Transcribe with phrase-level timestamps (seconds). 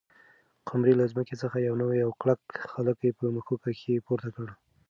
[0.67, 4.47] قمرۍ له ځمکې څخه یو نوی او کلک خلی په مښوکه کې پورته کړ.